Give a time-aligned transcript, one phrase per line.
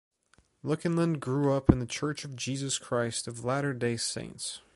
[0.63, 4.61] Lookinland grew up in The Church of Jesus Christ of Latter-day Saints.